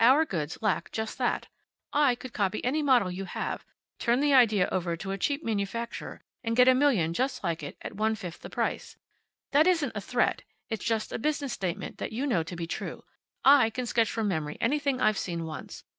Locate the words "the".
4.20-4.32, 8.40-8.48